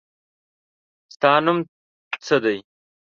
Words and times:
ستا 1.13 1.31
نوم 1.45 1.57
څه 2.25 2.35
دی؟ 2.43 2.57